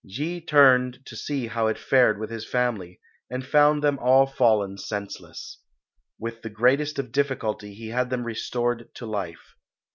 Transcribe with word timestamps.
Yee 0.03 0.41
turned 0.41 0.97
to 1.05 1.15
see 1.15 1.45
how 1.45 1.67
it 1.67 1.77
fared 1.77 2.17
with 2.19 2.31
his 2.31 2.43
family, 2.49 2.99
and 3.29 3.45
found 3.45 3.83
them 3.83 3.99
all 3.99 4.25
fallen 4.25 4.75
senseless. 4.75 5.59
With 6.17 6.41
the 6.41 6.49
greatest 6.49 6.97
of 6.97 7.11
difficulty 7.11 7.75
he 7.75 7.89
had 7.89 8.09
them 8.09 8.23
restored 8.23 8.89
to 8.95 9.05
life. 9.05 9.53